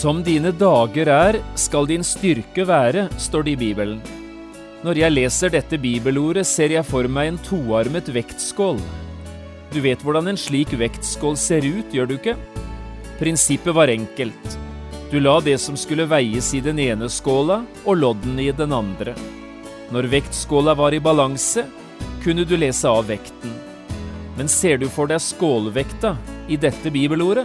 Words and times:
Som 0.00 0.22
dine 0.24 0.48
dager 0.56 1.10
er, 1.12 1.36
skal 1.60 1.84
din 1.84 2.04
styrke 2.06 2.64
være, 2.64 3.02
står 3.20 3.42
det 3.44 3.52
i 3.52 3.58
Bibelen. 3.60 3.98
Når 4.80 4.96
jeg 4.96 5.12
leser 5.12 5.52
dette 5.52 5.76
bibelordet, 5.76 6.46
ser 6.48 6.72
jeg 6.72 6.86
for 6.88 7.04
meg 7.04 7.28
en 7.28 7.40
toarmet 7.44 8.08
vektskål. 8.14 8.80
Du 9.74 9.76
vet 9.84 10.00
hvordan 10.00 10.30
en 10.30 10.40
slik 10.40 10.72
vektskål 10.80 11.36
ser 11.36 11.66
ut, 11.68 11.92
gjør 11.92 12.08
du 12.08 12.14
ikke? 12.16 12.38
Prinsippet 13.18 13.76
var 13.76 13.92
enkelt. 13.92 14.56
Du 15.12 15.18
la 15.20 15.36
det 15.44 15.58
som 15.60 15.76
skulle 15.76 16.08
veies 16.08 16.48
i 16.56 16.62
den 16.64 16.80
ene 16.80 17.10
skåla, 17.12 17.60
og 17.84 18.00
loddene 18.00 18.46
i 18.46 18.54
den 18.56 18.72
andre. 18.72 19.12
Når 19.92 20.08
vektskåla 20.16 20.78
var 20.80 20.96
i 20.96 21.02
balanse, 21.04 21.66
kunne 22.24 22.48
du 22.48 22.56
lese 22.56 22.88
av 22.88 23.04
vekten. 23.10 23.52
Men 24.40 24.48
ser 24.48 24.80
du 24.80 24.88
for 24.88 25.12
deg 25.12 25.20
skålvekta 25.20 26.16
i 26.48 26.56
dette 26.56 26.88
bibelordet? 26.94 27.44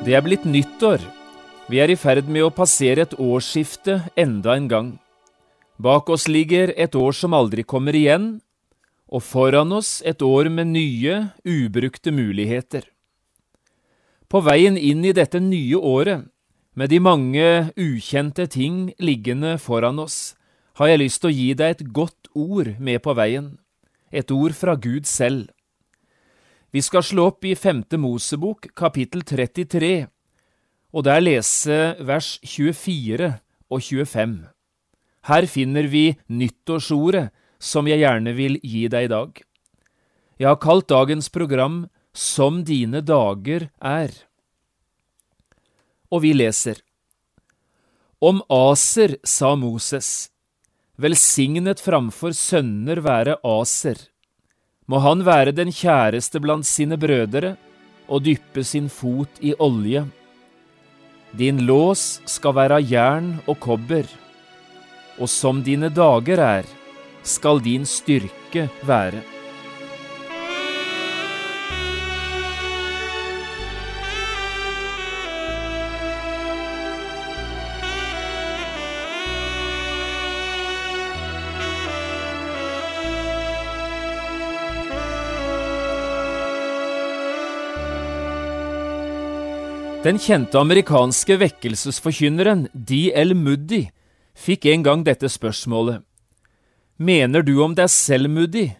Det 0.00 0.14
er 0.16 0.22
blitt 0.24 0.46
nyttår. 0.48 1.02
Vi 1.68 1.76
er 1.76 1.90
i 1.92 1.96
ferd 2.00 2.24
med 2.24 2.46
å 2.46 2.54
passere 2.56 3.04
et 3.04 3.12
årsskifte 3.20 3.98
enda 4.16 4.54
en 4.56 4.68
gang. 4.68 4.88
Bak 5.76 6.08
oss 6.08 6.24
ligger 6.24 6.72
et 6.72 6.96
år 6.96 7.12
som 7.12 7.36
aldri 7.36 7.66
kommer 7.68 7.92
igjen, 7.92 8.40
og 9.12 9.20
foran 9.20 9.74
oss 9.76 9.98
et 10.08 10.24
år 10.24 10.48
med 10.48 10.72
nye, 10.72 11.18
ubrukte 11.44 12.14
muligheter. 12.16 12.88
På 14.32 14.40
veien 14.40 14.80
inn 14.80 15.04
i 15.04 15.12
dette 15.12 15.36
nye 15.36 15.76
året, 15.76 16.24
med 16.72 16.88
de 16.88 17.00
mange 17.04 17.46
ukjente 17.76 18.48
ting 18.48 18.94
liggende 18.96 19.58
foran 19.60 20.00
oss, 20.00 20.34
har 20.80 20.94
jeg 20.94 21.04
lyst 21.04 21.20
til 21.20 21.28
å 21.28 21.36
gi 21.36 21.50
deg 21.60 21.76
et 21.76 21.88
godt 21.92 22.32
ord 22.32 22.72
med 22.80 23.02
på 23.04 23.12
veien, 23.20 23.58
et 24.08 24.32
ord 24.32 24.56
fra 24.56 24.80
Gud 24.80 25.04
selv. 25.04 25.50
Vi 26.70 26.82
skal 26.86 27.02
slå 27.02 27.24
opp 27.32 27.44
i 27.44 27.56
Femte 27.58 27.98
Mosebok, 27.98 28.68
kapittel 28.78 29.24
33, 29.26 30.06
og 30.94 31.02
der 31.02 31.18
lese 31.18 31.78
vers 32.06 32.36
24 32.46 33.30
og 33.74 33.82
25. 33.82 34.36
Her 35.26 35.46
finner 35.50 35.88
vi 35.90 36.04
nyttårsordet 36.30 37.32
som 37.58 37.90
jeg 37.90 38.04
gjerne 38.04 38.34
vil 38.38 38.60
gi 38.62 38.84
deg 38.86 39.08
i 39.08 39.10
dag. 39.10 39.40
Jeg 40.38 40.46
har 40.46 40.60
kalt 40.62 40.86
dagens 40.88 41.28
program 41.28 41.88
Som 42.14 42.64
dine 42.66 43.04
dager 43.06 43.68
er. 43.78 44.10
Og 46.10 46.22
vi 46.24 46.32
leser. 46.34 46.80
Om 48.18 48.42
Aser 48.50 49.14
sa 49.22 49.54
Moses, 49.54 50.30
velsignet 50.98 51.78
framfor 51.78 52.34
sønner 52.34 52.98
være 53.06 53.38
Aser 53.46 54.10
må 54.90 54.98
han 55.04 55.22
være 55.22 55.54
den 55.54 55.70
kjæreste 55.70 56.40
blant 56.42 56.66
sine 56.66 56.98
brødre 56.98 57.54
og 58.10 58.24
dyppe 58.26 58.64
sin 58.66 58.88
fot 58.90 59.38
i 59.38 59.52
olje. 59.62 60.02
Din 61.38 61.62
lås 61.68 62.18
skal 62.26 62.56
være 62.56 62.80
jern 62.90 63.36
og 63.46 63.60
kobber, 63.62 64.08
og 65.20 65.30
som 65.30 65.62
dine 65.62 65.92
dager 65.94 66.42
er, 66.42 66.66
skal 67.22 67.62
din 67.62 67.86
styrke 67.86 68.66
være. 68.82 69.22
Den 90.10 90.18
kjente 90.18 90.58
amerikanske 90.58 91.36
vekkelsesforkynneren 91.38 92.64
D.L. 92.74 93.30
Moody 93.38 93.84
fikk 94.34 94.64
en 94.66 94.82
gang 94.82 95.02
dette 95.06 95.28
spørsmålet. 95.30 96.00
Mener 96.98 97.44
du 97.46 97.52
om 97.62 97.76
deg 97.78 97.86
selv, 97.94 98.26
Moody, 98.26 98.72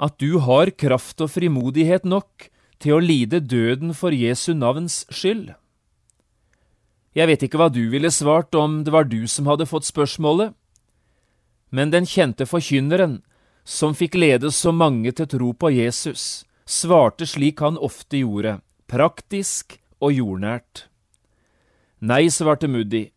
at 0.00 0.14
du 0.22 0.38
har 0.40 0.70
kraft 0.72 1.20
og 1.20 1.34
frimodighet 1.34 2.06
nok 2.08 2.46
til 2.80 2.96
å 2.96 3.02
lide 3.04 3.42
døden 3.44 3.92
for 3.98 4.16
Jesu 4.16 4.54
navns 4.56 5.02
skyld? 5.12 5.50
Jeg 7.12 7.28
vet 7.28 7.44
ikke 7.44 7.60
hva 7.60 7.68
du 7.68 7.82
ville 7.92 8.08
svart 8.08 8.56
om 8.56 8.80
det 8.86 8.94
var 8.94 9.10
du 9.10 9.26
som 9.28 9.52
hadde 9.52 9.68
fått 9.68 9.90
spørsmålet, 9.90 10.56
men 11.76 11.92
den 11.92 12.08
kjente 12.08 12.48
forkynneren, 12.48 13.18
som 13.68 13.92
fikk 13.92 14.16
lede 14.16 14.48
så 14.48 14.72
mange 14.72 15.12
til 15.12 15.28
tro 15.28 15.52
på 15.52 15.74
Jesus, 15.76 16.46
svarte 16.64 17.28
slik 17.28 17.60
han 17.60 17.76
ofte 17.76 18.24
gjorde, 18.24 18.62
praktisk 18.88 19.76
og 20.00 20.16
jordnært. 20.16 20.86
Nei, 22.00 22.28
svarte 22.32 22.68
Moody, 22.68 23.10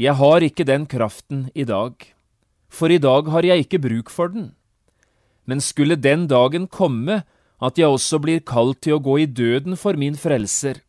jeg 0.00 0.16
har 0.16 0.44
ikke 0.44 0.64
den 0.64 0.86
kraften 0.88 1.50
i 1.54 1.66
dag, 1.68 1.92
for 2.72 2.88
i 2.88 2.98
dag 2.98 3.28
har 3.28 3.44
jeg 3.44 3.66
ikke 3.66 3.82
bruk 3.84 4.10
for 4.10 4.32
den. 4.32 4.54
Men 5.44 5.60
skulle 5.60 6.00
den 6.00 6.26
dagen 6.30 6.66
komme 6.66 7.22
at 7.62 7.78
jeg 7.78 7.92
også 7.92 8.18
blir 8.22 8.40
kalt 8.40 8.80
til 8.82 8.96
å 8.96 9.02
gå 9.04 9.18
i 9.22 9.28
døden 9.28 9.76
for 9.76 9.98
min 10.00 10.16
frelser, 10.18 10.80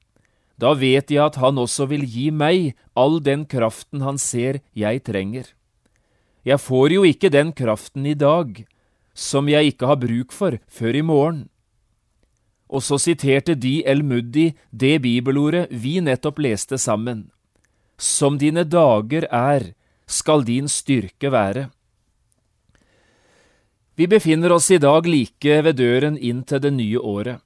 da 0.58 0.74
vet 0.78 1.12
jeg 1.12 1.22
at 1.22 1.40
han 1.42 1.58
også 1.60 1.88
vil 1.90 2.06
gi 2.08 2.30
meg 2.32 2.74
all 2.96 3.20
den 3.24 3.46
kraften 3.50 4.04
han 4.06 4.20
ser 4.22 4.62
jeg 4.78 5.02
trenger. 5.04 5.50
Jeg 6.46 6.60
får 6.60 6.94
jo 6.94 7.06
ikke 7.08 7.32
den 7.34 7.54
kraften 7.56 8.06
i 8.06 8.16
dag, 8.16 8.64
som 9.14 9.50
jeg 9.50 9.74
ikke 9.74 9.90
har 9.90 10.00
bruk 10.02 10.34
for 10.36 10.60
før 10.68 11.00
i 11.00 11.04
morgen. 11.06 11.48
Og 12.74 12.82
så 12.82 12.98
siterte 12.98 13.54
de 13.54 13.84
El 13.86 14.02
Muddi 14.02 14.50
det 14.72 14.98
bibelordet 15.04 15.68
vi 15.70 16.00
nettopp 16.02 16.42
leste 16.42 16.80
sammen. 16.82 17.28
Som 18.02 18.40
dine 18.42 18.66
dager 18.66 19.28
er, 19.30 19.74
skal 20.10 20.42
din 20.48 20.68
styrke 20.68 21.30
være. 21.32 21.70
Vi 23.94 24.08
befinner 24.10 24.56
oss 24.56 24.72
i 24.74 24.80
dag 24.82 25.06
like 25.06 25.60
ved 25.68 25.78
døren 25.78 26.18
inn 26.18 26.42
til 26.50 26.64
det 26.64 26.74
nye 26.74 26.98
året. 26.98 27.44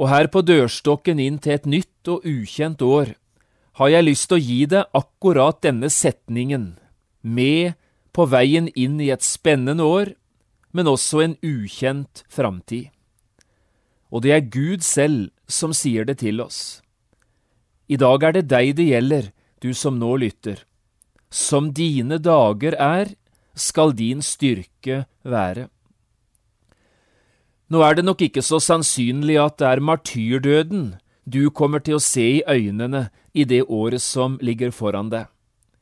Og 0.00 0.08
her 0.08 0.30
på 0.32 0.40
dørstokken 0.40 1.20
inn 1.20 1.36
til 1.38 1.58
et 1.58 1.66
nytt 1.68 2.08
og 2.08 2.24
ukjent 2.24 2.80
år 2.80 3.12
har 3.76 3.92
jeg 3.92 4.06
lyst 4.06 4.30
til 4.30 4.38
å 4.38 4.44
gi 4.44 4.62
deg 4.72 4.96
akkurat 4.96 5.60
denne 5.62 5.90
setningen, 5.92 6.72
med 7.20 7.76
på 8.16 8.24
veien 8.26 8.70
inn 8.72 8.96
i 9.04 9.10
et 9.12 9.24
spennende 9.24 9.84
år, 9.84 10.14
men 10.72 10.88
også 10.88 11.20
en 11.26 11.36
ukjent 11.44 12.24
framtid 12.32 12.88
og 14.10 14.22
det 14.24 14.32
er 14.34 14.50
Gud 14.50 14.84
selv 14.86 15.30
som 15.48 15.74
sier 15.76 16.04
det 16.04 16.18
til 16.22 16.42
oss. 16.42 16.82
I 17.90 17.98
dag 17.98 18.22
er 18.22 18.36
det 18.38 18.48
deg 18.50 18.74
det 18.78 18.86
gjelder, 18.90 19.30
du 19.62 19.72
som 19.74 19.98
nå 19.98 20.16
lytter. 20.22 20.62
Som 21.30 21.72
dine 21.74 22.18
dager 22.18 22.74
er, 22.78 23.14
skal 23.54 23.94
din 23.94 24.22
styrke 24.22 25.04
være. 25.22 25.68
Nå 27.70 27.82
er 27.86 27.94
det 27.94 28.04
nok 28.06 28.22
ikke 28.26 28.42
så 28.42 28.58
sannsynlig 28.62 29.36
at 29.38 29.60
det 29.62 29.68
er 29.68 29.84
martyrdøden 29.84 30.86
du 31.30 31.50
kommer 31.54 31.82
til 31.84 31.98
å 31.98 32.02
se 32.02 32.24
i 32.40 32.42
øynene 32.48 33.08
i 33.34 33.44
det 33.46 33.62
året 33.68 34.02
som 34.02 34.38
ligger 34.42 34.72
foran 34.74 35.10
deg. 35.12 35.28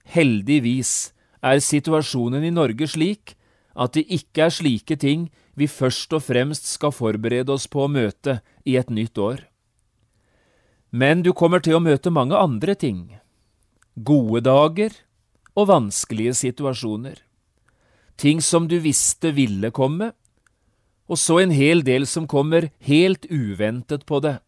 Heldigvis 0.04 1.12
er 1.40 1.62
situasjonen 1.64 2.44
i 2.44 2.52
Norge 2.52 2.88
slik 2.90 3.36
at 3.78 3.94
det 3.96 4.04
ikke 4.12 4.48
er 4.48 4.52
slike 4.52 4.98
ting 5.00 5.28
vi 5.58 5.68
først 5.70 6.14
og 6.16 6.24
fremst 6.24 6.68
skal 6.70 6.94
forberede 6.94 7.52
oss 7.52 7.66
på 7.70 7.84
å 7.84 7.92
møte 7.92 8.38
i 8.64 8.76
et 8.80 8.90
nytt 8.90 9.18
år. 9.18 9.42
Men 10.90 11.22
du 11.22 11.34
kommer 11.36 11.60
til 11.60 11.76
å 11.76 11.84
møte 11.84 12.12
mange 12.14 12.38
andre 12.38 12.74
ting. 12.78 13.18
Gode 13.94 14.44
dager 14.46 14.94
og 15.58 15.68
vanskelige 15.68 16.36
situasjoner. 16.38 17.18
Ting 18.18 18.40
som 18.42 18.68
du 18.70 18.78
visste 18.82 19.34
ville 19.34 19.70
komme, 19.74 20.12
og 21.08 21.18
så 21.18 21.38
en 21.42 21.54
hel 21.54 21.82
del 21.86 22.06
som 22.06 22.26
kommer 22.28 22.70
helt 22.84 23.26
uventet 23.30 24.04
på 24.06 24.20
det, 24.24 24.38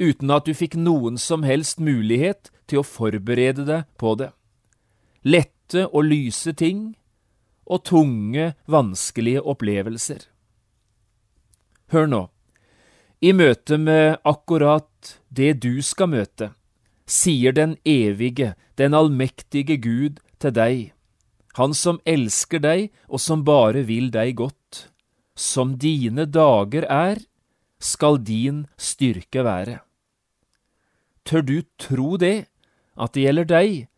uten 0.00 0.30
at 0.32 0.46
du 0.46 0.54
fikk 0.56 0.78
noen 0.78 1.18
som 1.20 1.44
helst 1.44 1.80
mulighet 1.82 2.52
til 2.70 2.80
å 2.80 2.86
forberede 2.86 3.66
deg 3.68 3.88
på 4.00 4.14
det. 4.20 4.30
Lette 5.26 5.86
og 5.90 6.06
lyse 6.08 6.54
ting 6.56 6.94
og 7.70 7.84
tunge, 7.86 8.54
vanskelige 8.66 9.42
opplevelser. 9.42 10.29
Hør 11.90 12.06
nå. 12.06 12.20
I 13.20 13.32
møte 13.34 13.76
med 13.76 14.20
akkurat 14.24 15.16
det 15.28 15.56
du 15.64 15.82
skal 15.84 16.12
møte, 16.12 16.52
sier 17.10 17.52
den 17.52 17.74
evige, 17.84 18.54
den 18.78 18.94
allmektige 18.94 19.76
Gud 19.76 20.22
til 20.38 20.54
deg, 20.54 20.92
Han 21.58 21.74
som 21.74 21.98
elsker 22.06 22.62
deg 22.62 22.92
og 23.08 23.20
som 23.20 23.42
bare 23.44 23.82
vil 23.82 24.10
deg 24.14 24.36
godt. 24.38 24.86
Som 25.34 25.74
dine 25.82 26.24
dager 26.30 26.86
er, 26.86 27.18
skal 27.80 28.20
din 28.22 28.66
styrke 28.78 29.42
være. 29.42 29.80
Tør 31.24 31.42
du 31.42 31.62
tro 31.76 32.16
det, 32.16 32.46
at 32.96 33.12
det 33.14 33.24
gjelder 33.26 33.48
deg, 33.50 33.88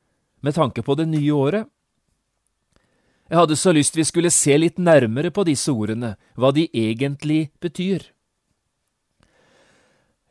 med 0.40 0.54
tanke 0.56 0.82
på 0.82 0.96
det 0.96 1.08
nye 1.12 1.34
året? 1.34 1.68
Jeg 3.32 3.40
hadde 3.40 3.56
så 3.56 3.72
lyst 3.72 3.94
vi 3.96 4.04
skulle 4.04 4.28
se 4.28 4.52
litt 4.60 4.76
nærmere 4.76 5.30
på 5.32 5.46
disse 5.48 5.72
ordene, 5.72 6.18
hva 6.36 6.50
de 6.52 6.66
egentlig 6.68 7.46
betyr. 7.64 8.04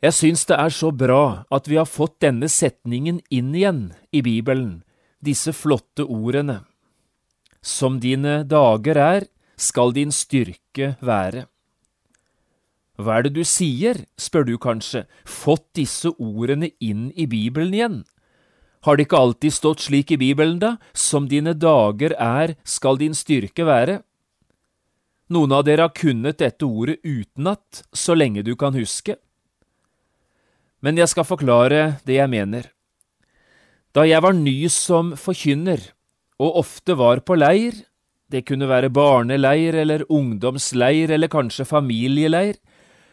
Jeg 0.02 0.14
syns 0.14 0.46
det 0.46 0.54
er 0.54 0.70
så 0.70 0.92
bra 0.94 1.42
at 1.50 1.66
vi 1.66 1.80
har 1.80 1.90
fått 1.90 2.20
denne 2.22 2.46
setningen 2.46 3.18
inn 3.26 3.50
igjen 3.58 3.82
i 4.14 4.22
Bibelen, 4.22 4.84
disse 5.18 5.50
flotte 5.50 6.06
ordene. 6.06 6.60
Som 7.58 7.98
dine 7.98 8.44
dager 8.46 9.02
er, 9.02 9.26
skal 9.58 9.90
din 9.98 10.14
styrke 10.14 10.94
være. 11.02 11.48
Hva 13.02 13.18
er 13.18 13.26
det 13.26 13.34
du 13.34 13.42
sier, 13.42 14.04
spør 14.14 14.46
du 14.46 14.54
kanskje, 14.62 15.08
fått 15.26 15.72
disse 15.74 16.14
ordene 16.22 16.70
inn 16.78 17.08
i 17.18 17.26
Bibelen 17.26 17.74
igjen? 17.74 18.02
Har 18.82 18.96
det 18.96 19.06
ikke 19.06 19.20
alltid 19.20 19.54
stått 19.54 19.84
slik 19.84 20.10
i 20.10 20.18
Bibelen, 20.18 20.58
da, 20.58 20.76
som 20.92 21.28
dine 21.30 21.54
dager 21.54 22.16
er, 22.18 22.56
skal 22.66 22.98
din 22.98 23.14
styrke 23.14 23.66
være? 23.66 24.00
Noen 25.32 25.54
av 25.54 25.62
dere 25.64 25.86
har 25.86 25.94
kunnet 25.94 26.40
dette 26.42 26.66
ordet 26.66 26.98
utenat 27.06 27.84
så 27.94 28.16
lenge 28.18 28.42
du 28.42 28.56
kan 28.58 28.74
huske. 28.74 29.16
Men 30.82 30.98
jeg 30.98 31.12
skal 31.12 31.28
forklare 31.28 31.82
det 32.04 32.18
jeg 32.18 32.30
mener. 32.32 32.66
Da 33.94 34.02
jeg 34.08 34.24
var 34.24 34.34
ny 34.34 34.56
som 34.72 35.14
forkynner, 35.20 35.78
og 36.42 36.58
ofte 36.64 36.96
var 36.98 37.22
på 37.22 37.36
leir, 37.38 37.76
det 38.32 38.46
kunne 38.48 38.66
være 38.66 38.90
barneleir 38.90 39.76
eller 39.84 40.06
ungdomsleir 40.10 41.12
eller 41.12 41.30
kanskje 41.30 41.68
familieleir, 41.68 42.56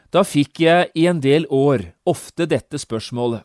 da 0.09 0.23
fikk 0.25 0.63
jeg 0.63 0.89
i 0.97 1.05
en 1.11 1.19
del 1.21 1.45
år 1.53 1.91
ofte 2.09 2.47
dette 2.49 2.79
spørsmålet. 2.81 3.43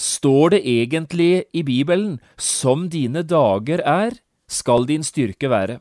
Står 0.00 0.54
det 0.56 0.62
egentlig 0.64 1.44
i 1.52 1.62
Bibelen 1.66 2.18
som 2.40 2.88
dine 2.88 3.20
dager 3.20 3.82
er, 3.84 4.16
skal 4.48 4.88
din 4.88 5.04
styrke 5.04 5.50
være? 5.52 5.80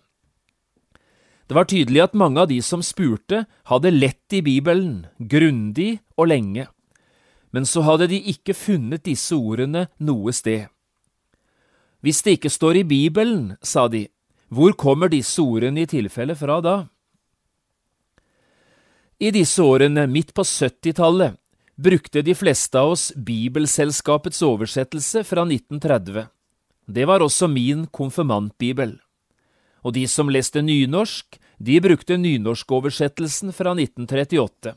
Det 1.47 1.55
var 1.55 1.69
tydelig 1.71 2.03
at 2.03 2.17
mange 2.19 2.43
av 2.43 2.49
de 2.51 2.59
som 2.61 2.83
spurte, 2.85 3.45
hadde 3.71 3.95
lett 3.95 4.35
i 4.35 4.43
Bibelen, 4.45 5.07
grundig 5.17 6.01
og 6.19 6.29
lenge 6.29 6.67
men 7.51 7.65
så 7.65 7.81
hadde 7.85 8.09
de 8.11 8.19
ikke 8.31 8.53
funnet 8.57 9.05
disse 9.07 9.35
ordene 9.35 9.87
noe 10.05 10.33
sted. 10.35 10.67
Hvis 12.05 12.21
det 12.23 12.37
ikke 12.37 12.53
står 12.53 12.81
i 12.81 12.87
Bibelen, 12.87 13.55
sa 13.61 13.87
de, 13.91 14.05
hvor 14.49 14.73
kommer 14.77 15.11
disse 15.11 15.41
ordene 15.41 15.83
i 15.83 15.89
tilfelle 15.89 16.35
fra 16.37 16.59
da? 16.63 16.77
I 19.19 19.33
disse 19.35 19.61
årene, 19.61 20.05
midt 20.07 20.31
på 20.33 20.45
70-tallet, 20.47 21.35
brukte 21.79 22.21
de 22.21 22.35
fleste 22.35 22.79
av 22.79 22.91
oss 22.91 23.11
Bibelselskapets 23.15 24.41
oversettelse 24.43 25.23
fra 25.23 25.45
1930. 25.47 26.25
Det 26.85 27.05
var 27.07 27.23
også 27.23 27.47
min 27.47 27.85
konfirmantbibel. 27.87 28.97
Og 29.87 29.95
de 29.95 30.03
som 30.11 30.27
leste 30.29 30.61
nynorsk, 30.61 31.39
de 31.59 31.79
brukte 31.79 32.17
nynorskoversettelsen 32.19 33.53
fra 33.55 33.71
1938. 33.77 34.75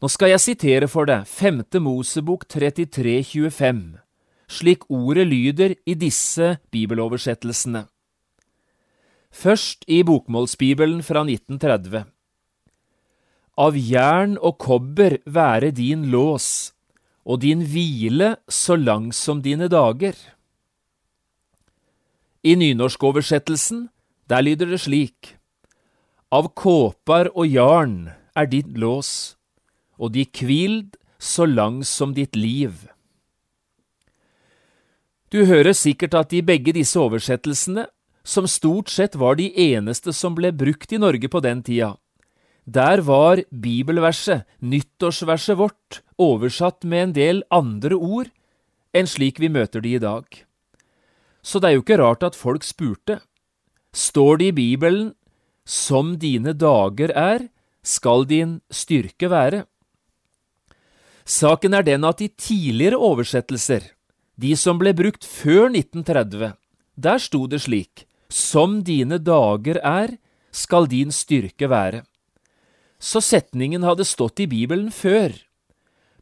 Nå 0.00 0.08
skal 0.08 0.32
jeg 0.32 0.44
sitere 0.44 0.88
for 0.88 1.08
deg 1.10 1.26
Femte 1.28 1.82
Mosebok 1.82 2.46
33, 2.48 3.18
25, 3.34 3.82
slik 4.48 4.86
ordet 4.88 5.26
lyder 5.26 5.74
i 5.84 5.98
disse 5.98 6.54
bibeloversettelsene. 6.70 7.84
Først 9.30 9.84
i 9.90 10.00
Bokmålsbibelen 10.06 11.02
fra 11.06 11.26
1930. 11.26 12.06
Av 13.58 13.76
jern 13.76 14.36
og 14.38 14.58
kobber 14.58 15.18
være 15.26 15.72
din 15.74 16.08
lås, 16.10 16.72
og 17.24 17.42
din 17.42 17.64
hvile 17.66 18.36
så 18.48 18.76
lang 18.76 19.10
som 19.14 19.42
dine 19.42 19.68
dager. 19.68 20.14
I 22.42 22.54
nynorskoversettelsen, 22.56 23.88
der 24.30 24.46
lyder 24.46 24.70
det 24.70 24.80
slik. 24.86 25.36
Av 26.32 26.52
kåpar 26.54 27.32
og 27.34 27.46
jarn 27.50 28.12
er 28.38 28.46
ditt 28.48 28.70
lås 28.78 29.40
og 30.00 30.14
de 30.16 30.24
kvild 30.24 30.96
så 31.20 31.44
lang 31.44 31.82
som 31.84 32.14
ditt 32.16 32.36
liv. 32.36 32.88
Du 35.30 35.44
hører 35.46 35.76
sikkert 35.76 36.16
at 36.16 36.32
i 36.34 36.42
begge 36.42 36.72
disse 36.74 36.98
oversettelsene, 36.98 37.84
som 38.24 38.48
stort 38.50 38.90
sett 38.92 39.14
var 39.16 39.36
de 39.38 39.48
eneste 39.72 40.12
som 40.16 40.34
ble 40.36 40.50
brukt 40.52 40.90
i 40.92 40.98
Norge 41.00 41.28
på 41.30 41.40
den 41.44 41.62
tida, 41.64 41.94
der 42.70 43.02
var 43.02 43.40
bibelverset, 43.50 44.44
nyttårsverset 44.60 45.58
vårt, 45.58 46.02
oversatt 46.20 46.84
med 46.84 47.02
en 47.02 47.14
del 47.16 47.42
andre 47.50 47.96
ord 47.96 48.30
enn 48.94 49.08
slik 49.08 49.40
vi 49.42 49.48
møter 49.50 49.82
de 49.82 49.96
i 49.96 50.02
dag. 50.02 50.26
Så 51.42 51.58
det 51.58 51.70
er 51.70 51.76
jo 51.78 51.84
ikke 51.84 51.98
rart 52.00 52.26
at 52.26 52.38
folk 52.38 52.66
spurte. 52.66 53.20
Står 53.96 54.38
det 54.38 54.50
i 54.50 54.56
Bibelen, 54.58 55.14
som 55.64 56.16
dine 56.20 56.52
dager 56.54 57.14
er, 57.16 57.48
skal 57.82 58.26
din 58.28 58.60
styrke 58.70 59.30
være? 59.32 59.64
Saken 61.24 61.74
er 61.74 61.86
den 61.86 62.04
at 62.04 62.20
i 62.20 62.28
tidligere 62.28 62.98
oversettelser, 62.98 63.82
de 64.36 64.52
som 64.56 64.78
ble 64.80 64.92
brukt 64.96 65.24
før 65.26 65.70
1930, 65.70 66.54
der 66.96 67.18
sto 67.18 67.46
det 67.46 67.62
slik, 67.66 68.06
Som 68.30 68.84
dine 68.86 69.18
dager 69.18 69.80
er, 69.82 70.18
skal 70.52 70.86
din 70.86 71.10
styrke 71.10 71.66
være. 71.66 72.04
Så 73.00 73.22
setningen 73.24 73.84
hadde 73.86 74.04
stått 74.04 74.42
i 74.44 74.48
Bibelen 74.50 74.90
før, 74.92 75.32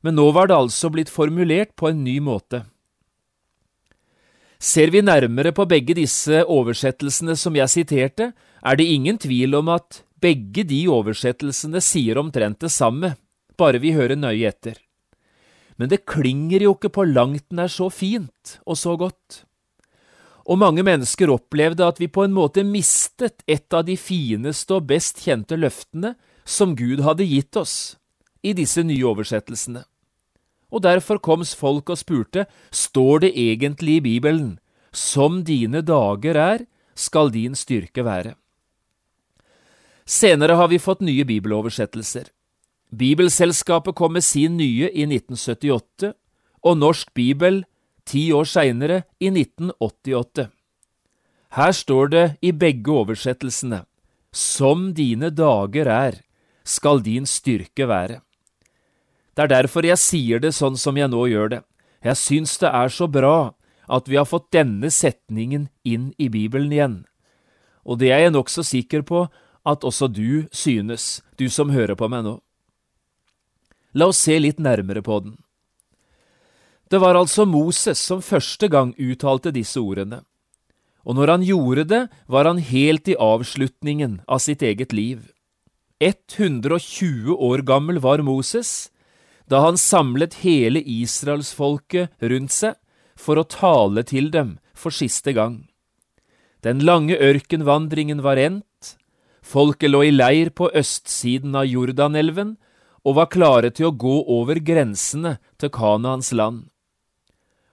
men 0.01 0.15
nå 0.15 0.29
var 0.33 0.49
det 0.49 0.57
altså 0.57 0.93
blitt 0.95 1.11
formulert 1.11 1.75
på 1.77 1.91
en 1.91 2.05
ny 2.07 2.19
måte. 2.23 2.63
Ser 4.59 4.91
vi 4.95 5.03
nærmere 5.03 5.53
på 5.55 5.67
begge 5.71 5.95
disse 5.99 6.45
oversettelsene 6.47 7.35
som 7.39 7.59
jeg 7.59 7.75
siterte, 7.75 8.33
er 8.63 8.79
det 8.79 8.87
ingen 8.91 9.19
tvil 9.19 9.59
om 9.59 9.71
at 9.75 10.03
begge 10.23 10.65
de 10.67 10.85
oversettelsene 10.91 11.83
sier 11.83 12.19
omtrent 12.19 12.63
det 12.63 12.71
samme, 12.75 13.15
bare 13.59 13.83
vi 13.83 13.95
hører 13.95 14.19
nøye 14.19 14.51
etter 14.51 14.79
men 15.79 15.91
det 15.91 16.05
klinger 16.11 16.65
jo 16.67 16.75
ikke 16.75 16.91
på 16.91 17.07
langt 17.07 17.47
nær 17.55 17.71
så 17.71 17.87
fint 17.93 18.59
og 18.67 18.79
så 18.81 18.97
godt. 18.99 19.45
Og 20.49 20.59
mange 20.59 20.83
mennesker 20.83 21.31
opplevde 21.31 21.87
at 21.87 22.01
vi 22.03 22.09
på 22.11 22.25
en 22.25 22.35
måte 22.35 22.65
mistet 22.67 23.45
et 23.47 23.75
av 23.75 23.85
de 23.87 23.95
fineste 24.01 24.75
og 24.75 24.89
best 24.91 25.23
kjente 25.23 25.59
løftene 25.59 26.17
som 26.49 26.75
Gud 26.77 27.03
hadde 27.05 27.27
gitt 27.29 27.57
oss 27.61 27.99
i 28.43 28.55
disse 28.57 28.81
nye 28.87 29.05
oversettelsene. 29.05 29.85
Og 30.73 30.85
derfor 30.85 31.21
kom 31.21 31.45
folk 31.45 31.93
og 31.93 32.01
spurte, 32.01 32.47
står 32.73 33.25
det 33.25 33.33
egentlig 33.37 33.99
i 33.99 34.05
Bibelen, 34.05 34.59
som 34.93 35.43
dine 35.45 35.83
dager 35.85 36.37
er, 36.37 36.67
skal 36.97 37.31
din 37.33 37.55
styrke 37.57 38.05
være. 38.05 38.35
Senere 40.09 40.57
har 40.57 40.69
vi 40.73 40.81
fått 40.81 41.05
nye 41.05 41.25
bibeloversettelser. 41.29 42.31
Bibelselskapet 42.89 43.95
kom 43.95 44.17
med 44.17 44.25
sin 44.25 44.57
nye 44.57 44.89
i 44.89 45.05
1978, 45.05 46.15
og 46.65 46.79
Norsk 46.81 47.13
Bibel 47.15 47.63
ti 48.09 48.29
år 48.33 48.49
seinere, 48.49 49.03
i 49.21 49.29
1988. 49.29 50.49
Her 51.57 51.73
står 51.73 52.11
det 52.13 52.25
i 52.41 52.53
begge 52.53 52.93
oversettelsene, 52.93 53.85
Som 54.33 54.93
dine 54.95 55.31
dager 55.31 55.89
er, 55.89 56.21
skal 56.69 57.03
din 57.05 57.27
styrke 57.29 57.89
være. 57.89 58.21
Det 59.35 59.47
er 59.47 59.53
derfor 59.53 59.87
jeg 59.87 60.01
sier 60.03 60.43
det 60.43 60.53
sånn 60.57 60.77
som 60.77 60.97
jeg 60.99 61.11
nå 61.11 61.25
gjør 61.31 61.53
det. 61.53 61.63
Jeg 62.05 62.19
syns 62.19 62.57
det 62.63 62.71
er 62.75 62.91
så 62.93 63.09
bra 63.11 63.55
at 63.89 64.09
vi 64.11 64.19
har 64.19 64.29
fått 64.29 64.51
denne 64.55 64.91
setningen 64.93 65.69
inn 65.87 66.11
i 66.19 66.29
Bibelen 66.29 66.73
igjen. 66.75 66.97
Og 67.89 68.01
det 68.03 68.13
er 68.13 68.27
jeg 68.27 68.35
nokså 68.35 68.65
sikker 68.67 69.05
på 69.07 69.27
at 69.69 69.85
også 69.85 70.09
du 70.13 70.49
synes, 70.53 71.23
du 71.39 71.49
som 71.49 71.73
hører 71.73 71.97
på 71.97 72.09
meg 72.11 72.27
nå. 72.27 72.39
La 73.97 74.11
oss 74.13 74.21
se 74.21 74.37
litt 74.39 74.61
nærmere 74.61 75.03
på 75.03 75.21
den. 75.25 75.39
Det 76.89 77.01
var 77.01 77.17
altså 77.21 77.45
Moses 77.49 78.01
som 78.01 78.25
første 78.25 78.69
gang 78.73 78.95
uttalte 78.97 79.53
disse 79.53 79.81
ordene, 79.81 80.23
og 81.09 81.17
når 81.17 81.31
han 81.33 81.45
gjorde 81.47 81.85
det, 81.89 82.03
var 82.29 82.45
han 82.45 82.61
helt 82.61 83.09
i 83.09 83.17
avslutningen 83.17 84.21
av 84.29 84.43
sitt 84.45 84.63
eget 84.65 84.93
liv. 84.93 85.31
120 86.01 87.35
år 87.35 87.65
gammel 87.67 87.99
var 87.99 88.23
Moses 88.23 88.91
da 89.51 89.65
han 89.65 89.79
samlet 89.81 90.37
hele 90.45 90.83
israelsfolket 90.85 92.13
rundt 92.31 92.55
seg 92.55 92.77
for 93.19 93.41
å 93.41 93.49
tale 93.49 94.05
til 94.07 94.31
dem 94.31 94.59
for 94.79 94.95
siste 94.95 95.33
gang. 95.35 95.65
Den 96.63 96.85
lange 96.85 97.17
ørkenvandringen 97.17 98.23
var 98.23 98.39
endt, 98.39 98.95
folket 99.43 99.91
lå 99.91 100.05
i 100.07 100.13
leir 100.15 100.53
på 100.55 100.69
østsiden 100.77 101.57
av 101.57 101.67
Jordanelven 101.67 102.57
og 103.07 103.17
var 103.19 103.31
klare 103.33 103.73
til 103.75 103.89
å 103.89 103.97
gå 103.97 104.19
over 104.39 104.61
grensene 104.61 105.39
til 105.59 105.73
Kanaans 105.75 106.31
land. 106.37 106.69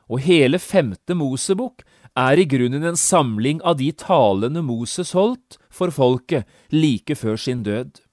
Og 0.10 0.22
hele 0.26 0.62
femte 0.62 1.18
Mosebok 1.18 1.84
er 2.16 2.40
i 2.40 2.48
grunnen 2.48 2.86
en 2.88 2.98
samling 2.98 3.60
av 3.66 3.78
de 3.82 3.92
talene 3.92 4.64
Moses 4.64 5.12
holdt 5.18 5.60
for 5.70 5.92
folket 5.92 6.46
like 6.72 7.18
før 7.20 7.42
sin 7.42 7.66
død. 7.66 8.05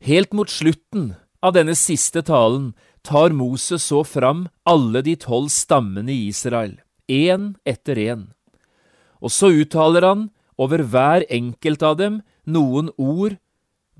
Helt 0.00 0.32
mot 0.32 0.48
slutten 0.48 1.12
av 1.44 1.52
denne 1.52 1.74
siste 1.76 2.22
talen 2.24 2.72
tar 3.04 3.34
Moses 3.36 3.84
så 3.84 4.00
fram 4.04 4.46
alle 4.68 5.02
de 5.04 5.12
tolv 5.20 5.50
stammene 5.52 6.12
i 6.12 6.28
Israel, 6.30 6.78
én 7.08 7.54
etter 7.68 8.00
én. 8.00 8.22
Og 9.20 9.32
så 9.32 9.52
uttaler 9.52 10.06
han 10.08 10.30
over 10.60 10.80
hver 10.80 11.26
enkelt 11.28 11.84
av 11.84 11.98
dem 12.00 12.20
noen 12.48 12.88
ord 12.96 13.36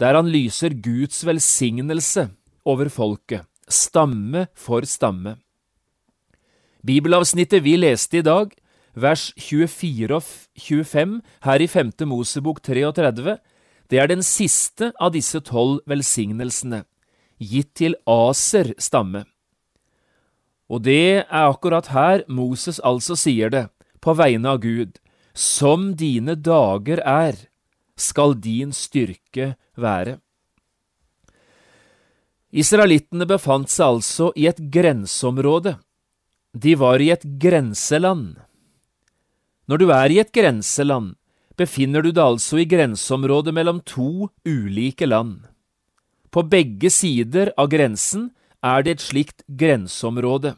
der 0.00 0.16
han 0.16 0.30
lyser 0.33 0.73
Guds 0.73 1.21
velsignelse 1.28 2.30
over 2.64 2.88
folket, 2.88 3.45
stamme 3.69 4.47
for 4.57 4.88
stamme. 4.88 5.37
Bibelavsnittet 6.80 7.61
vi 7.61 7.76
leste 7.76 8.23
i 8.23 8.25
dag, 8.25 8.54
vers 8.97 9.30
24 9.37 10.16
og 10.16 10.25
25 10.57 11.19
her 11.45 11.61
i 11.61 11.69
5. 11.69 11.92
Mosebok 12.09 12.62
33, 12.64 13.37
det 13.90 13.99
er 13.99 14.11
den 14.11 14.23
siste 14.23 14.92
av 15.02 15.12
disse 15.16 15.40
tolv 15.42 15.80
velsignelsene, 15.90 16.85
gitt 17.42 17.73
til 17.80 17.97
Aser 18.06 18.73
stamme. 18.78 19.25
Og 20.70 20.85
det 20.87 21.26
er 21.26 21.49
akkurat 21.49 21.90
her 21.90 22.23
Moses 22.30 22.78
altså 22.87 23.16
sier 23.18 23.50
det, 23.50 23.66
på 24.00 24.14
vegne 24.14 24.54
av 24.54 24.62
Gud, 24.62 25.00
som 25.35 25.90
dine 25.99 26.37
dager 26.38 27.02
er, 27.02 27.37
skal 27.99 28.37
din 28.38 28.70
styrke 28.73 29.54
være. 29.76 30.20
Israelittene 32.50 33.26
befant 33.30 33.70
seg 33.70 33.97
altså 33.97 34.30
i 34.38 34.47
et 34.50 34.59
grenseområde. 34.75 35.76
De 36.50 36.75
var 36.78 37.02
i 37.02 37.11
et 37.14 37.26
grenseland. 37.42 38.38
Når 39.70 39.78
du 39.82 39.90
er 39.94 40.11
i 40.11 40.18
et 40.23 40.32
grenseland, 40.35 41.14
befinner 41.61 42.02
du 42.02 42.11
deg 42.11 42.25
altså 42.25 42.62
i 42.62 42.69
grenseområdet 42.69 43.52
mellom 43.55 43.83
to 43.85 44.31
ulike 44.49 45.09
land. 45.09 45.45
På 46.31 46.45
begge 46.47 46.90
sider 46.95 47.52
av 47.59 47.71
grensen 47.73 48.31
er 48.64 48.85
det 48.85 48.97
et 48.97 49.05
slikt 49.05 49.45
grenseområde, 49.49 50.55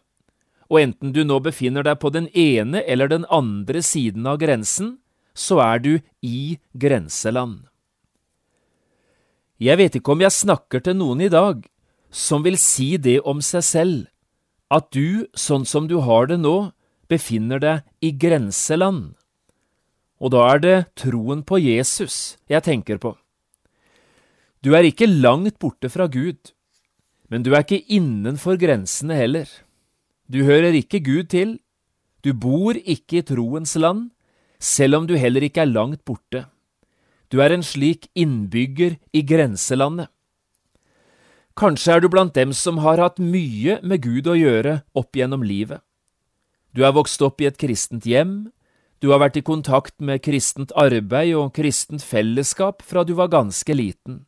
og 0.70 0.80
enten 0.80 1.12
du 1.12 1.22
nå 1.24 1.38
befinner 1.44 1.84
deg 1.86 1.98
på 2.00 2.12
den 2.14 2.28
ene 2.32 2.82
eller 2.86 3.10
den 3.10 3.26
andre 3.30 3.82
siden 3.84 4.26
av 4.28 4.38
grensen, 4.42 4.96
så 5.34 5.60
er 5.64 5.82
du 5.84 5.92
i 6.20 6.58
grenseland. 6.72 7.64
Jeg 9.62 9.78
vet 9.78 9.96
ikke 9.96 10.14
om 10.14 10.22
jeg 10.24 10.34
snakker 10.34 10.82
til 10.82 10.98
noen 10.98 11.22
i 11.22 11.30
dag 11.32 11.62
som 12.12 12.44
vil 12.44 12.58
si 12.60 12.96
det 13.00 13.20
om 13.28 13.40
seg 13.44 13.64
selv, 13.64 13.98
at 14.72 14.88
du, 14.92 15.28
sånn 15.36 15.64
som 15.68 15.88
du 15.88 15.98
har 16.04 16.28
det 16.28 16.40
nå, 16.40 16.72
befinner 17.08 17.60
deg 17.60 17.84
i 18.04 18.12
grenseland. 18.16 19.12
Og 20.22 20.30
da 20.30 20.44
er 20.52 20.62
det 20.62 20.76
troen 20.98 21.42
på 21.42 21.58
Jesus 21.58 22.38
jeg 22.50 22.62
tenker 22.62 23.00
på. 23.02 23.16
Du 24.62 24.76
er 24.78 24.86
ikke 24.86 25.10
langt 25.10 25.58
borte 25.58 25.90
fra 25.90 26.06
Gud, 26.06 26.54
men 27.26 27.42
du 27.42 27.50
er 27.50 27.64
ikke 27.64 27.82
innenfor 27.90 28.60
grensene 28.60 29.18
heller. 29.18 29.48
Du 30.30 30.44
hører 30.46 30.76
ikke 30.78 31.02
Gud 31.02 31.32
til, 31.34 31.58
du 32.22 32.30
bor 32.38 32.78
ikke 32.78 33.18
i 33.18 33.26
troens 33.26 33.74
land, 33.74 34.12
selv 34.62 35.00
om 35.00 35.08
du 35.10 35.16
heller 35.18 35.42
ikke 35.42 35.64
er 35.64 35.72
langt 35.74 36.04
borte. 36.06 36.46
Du 37.32 37.40
er 37.42 37.50
en 37.50 37.64
slik 37.66 38.06
innbygger 38.14 39.00
i 39.10 39.24
grenselandet. 39.26 40.06
Kanskje 41.58 41.96
er 41.96 42.00
du 42.00 42.08
blant 42.12 42.36
dem 42.36 42.52
som 42.56 42.78
har 42.84 43.02
hatt 43.02 43.18
mye 43.18 43.80
med 43.82 44.04
Gud 44.04 44.30
å 44.30 44.38
gjøre 44.38 44.78
opp 44.96 45.18
gjennom 45.18 45.42
livet. 45.44 45.82
Du 46.72 46.86
er 46.86 46.94
vokst 46.94 47.20
opp 47.24 47.42
i 47.42 47.48
et 47.50 47.58
kristent 47.60 48.06
hjem, 48.08 48.52
du 49.02 49.10
har 49.10 49.18
vært 49.18 49.40
i 49.40 49.42
kontakt 49.42 49.96
med 49.98 50.22
kristent 50.22 50.70
arbeid 50.78 51.34
og 51.34 51.50
kristent 51.56 52.04
fellesskap 52.06 52.84
fra 52.86 53.02
du 53.02 53.16
var 53.18 53.32
ganske 53.32 53.74
liten. 53.74 54.22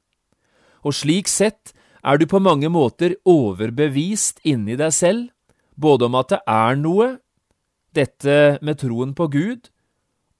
Og 0.83 0.97
slik 0.99 1.31
sett 1.31 1.71
er 2.03 2.19
du 2.19 2.27
på 2.27 2.43
mange 2.43 2.69
måter 2.69 3.15
overbevist 3.23 4.43
inni 4.43 4.75
deg 4.77 4.91
selv, 4.93 5.29
både 5.79 6.11
om 6.11 6.19
at 6.19 6.35
det 6.35 6.41
er 6.51 6.81
noe, 6.81 7.07
dette 7.95 8.59
med 8.67 8.81
troen 8.83 9.15
på 9.15 9.29
Gud, 9.31 9.71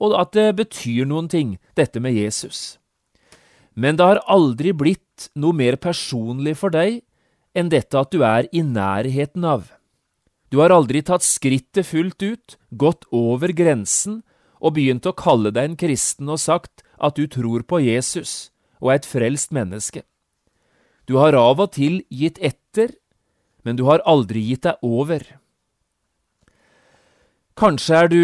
og 0.03 0.17
at 0.19 0.35
det 0.35 0.51
betyr 0.59 1.07
noen 1.07 1.31
ting, 1.31 1.55
dette 1.79 2.03
med 2.03 2.19
Jesus. 2.19 2.81
Men 3.79 3.95
det 3.97 4.09
har 4.11 4.23
aldri 4.27 4.75
blitt 4.75 5.31
noe 5.39 5.55
mer 5.55 5.79
personlig 5.79 6.59
for 6.59 6.75
deg 6.75 7.05
enn 7.55 7.71
dette 7.71 7.95
at 7.95 8.11
du 8.11 8.27
er 8.27 8.51
i 8.51 8.67
nærheten 8.67 9.47
av. 9.47 9.71
Du 10.53 10.61
har 10.61 10.73
aldri 10.75 11.03
tatt 11.03 11.25
skrittet 11.25 11.87
fullt 11.87 12.23
ut, 12.23 12.57
gått 12.71 13.07
over 13.11 13.53
grensen 13.57 14.23
og 14.61 14.77
begynt 14.79 15.07
å 15.07 15.17
kalle 15.17 15.53
deg 15.55 15.71
en 15.71 15.79
kristen 15.81 16.31
og 16.31 16.41
sagt 16.43 16.85
at 16.99 17.17
du 17.19 17.27
tror 17.29 17.65
på 17.69 17.81
Jesus 17.85 18.51
og 18.81 18.93
er 18.93 19.01
et 19.01 19.09
frelst 19.09 19.55
menneske. 19.55 20.05
Du 21.09 21.19
har 21.21 21.37
av 21.37 21.61
og 21.61 21.75
til 21.77 22.03
gitt 22.13 22.39
etter, 22.41 22.95
men 23.65 23.77
du 23.77 23.85
har 23.89 24.05
aldri 24.09 24.43
gitt 24.45 24.65
deg 24.65 24.81
over. 24.85 25.25
Kanskje 27.61 27.99
er 27.99 28.09
du 28.11 28.23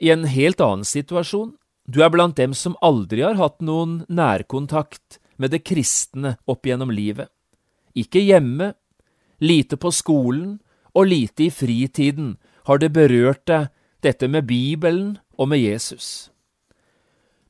i 0.00 0.10
en 0.12 0.24
helt 0.30 0.62
annen 0.64 0.86
situasjon. 0.88 1.52
Du 1.90 2.00
er 2.04 2.12
blant 2.12 2.38
dem 2.38 2.54
som 2.54 2.78
aldri 2.80 3.24
har 3.26 3.36
hatt 3.38 3.58
noen 3.60 4.04
nærkontakt 4.08 5.18
med 5.40 5.52
det 5.54 5.64
kristne 5.66 6.36
opp 6.48 6.66
gjennom 6.66 6.92
livet. 6.94 7.28
Ikke 7.98 8.22
hjemme, 8.22 8.72
lite 9.42 9.76
på 9.80 9.90
skolen 9.92 10.58
og 10.94 11.10
lite 11.10 11.46
i 11.46 11.50
fritiden 11.54 12.34
har 12.68 12.80
det 12.82 12.92
berørt 12.94 13.44
deg, 13.50 13.70
dette 14.00 14.28
med 14.32 14.46
Bibelen 14.48 15.18
og 15.36 15.50
med 15.52 15.60
Jesus. 15.60 16.30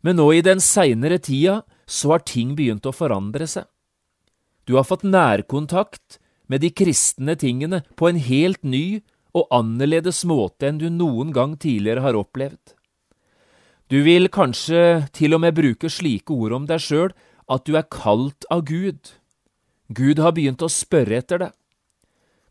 Men 0.03 0.19
nå 0.19 0.31
i 0.35 0.43
den 0.43 0.59
seinere 0.65 1.21
tida 1.23 1.61
så 1.87 2.17
har 2.17 2.25
ting 2.27 2.57
begynt 2.59 2.89
å 2.89 2.95
forandre 2.95 3.47
seg. 3.47 3.69
Du 4.67 4.77
har 4.79 4.87
fått 4.87 5.07
nærkontakt 5.07 6.19
med 6.51 6.65
de 6.65 6.73
kristne 6.75 7.37
tingene 7.39 7.83
på 7.99 8.11
en 8.11 8.19
helt 8.19 8.63
ny 8.67 9.01
og 9.37 9.47
annerledes 9.55 10.25
måte 10.27 10.67
enn 10.67 10.81
du 10.81 10.89
noen 10.91 11.31
gang 11.35 11.55
tidligere 11.59 12.03
har 12.03 12.19
opplevd. 12.19 12.75
Du 13.91 14.03
vil 14.07 14.31
kanskje 14.31 15.07
til 15.15 15.35
og 15.35 15.43
med 15.43 15.57
bruke 15.57 15.91
slike 15.91 16.35
ord 16.35 16.55
om 16.59 16.67
deg 16.67 16.83
sjøl 16.83 17.15
at 17.51 17.67
du 17.67 17.77
er 17.79 17.89
kalt 17.91 18.47
av 18.51 18.63
Gud. 18.67 19.15
Gud 19.91 20.23
har 20.23 20.35
begynt 20.37 20.63
å 20.63 20.71
spørre 20.71 21.19
etter 21.19 21.43
det. 21.43 21.51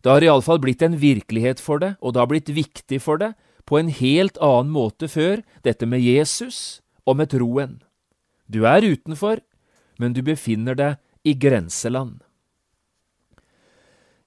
Det 0.03 0.12
har 0.12 0.24
iallfall 0.24 0.62
blitt 0.63 0.84
en 0.86 0.96
virkelighet 1.00 1.60
for 1.60 1.82
det, 1.84 1.96
og 2.00 2.13
det 2.13 2.22
har 2.22 2.32
blitt 2.32 2.51
viktig 2.56 3.01
for 3.03 3.20
det, 3.20 3.34
på 3.68 3.77
en 3.77 3.91
helt 3.94 4.39
annen 4.41 4.72
måte 4.74 5.10
før, 5.12 5.44
dette 5.63 5.86
med 5.86 6.01
Jesus 6.01 6.79
og 7.06 7.20
med 7.20 7.29
troen. 7.34 7.77
Du 8.48 8.63
er 8.65 8.82
utenfor, 8.82 9.44
men 10.00 10.15
du 10.15 10.24
befinner 10.25 10.77
deg 10.79 10.98
i 11.27 11.36
grenseland. 11.36 12.24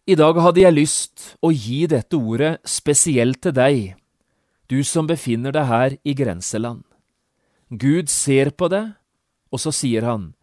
I 0.06 0.14
dag 0.18 0.38
hadde 0.42 0.62
jeg 0.62 0.74
lyst 0.74 1.26
å 1.40 1.52
gi 1.54 1.86
dette 1.90 2.18
ordet 2.18 2.56
spesielt 2.68 3.40
til 3.42 3.54
deg, 3.56 3.94
du 4.68 4.82
som 4.86 5.08
befinner 5.08 5.54
deg 5.54 5.68
her 5.68 5.96
i 6.02 6.14
grenseland. 6.18 6.82
Gud 7.70 8.10
ser 8.12 8.50
på 8.52 8.68
deg, 8.72 8.92
og 9.52 9.60
så 9.62 9.72
sier 9.72 10.04
han, 10.04 10.34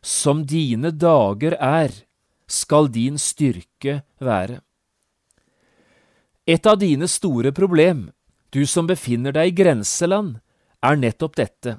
Som 0.00 0.44
dine 0.46 0.92
dager 0.94 1.56
er, 1.58 1.90
skal 2.46 2.88
din 2.88 3.18
styrke 3.18 4.02
være. 4.22 4.62
Et 6.48 6.66
av 6.66 6.78
dine 6.80 7.04
store 7.08 7.52
problem, 7.52 8.08
du 8.50 8.64
som 8.66 8.88
befinner 8.88 9.36
deg 9.36 9.52
i 9.52 9.58
grenseland, 9.62 10.38
er 10.80 10.96
nettopp 10.96 11.36
dette 11.36 11.76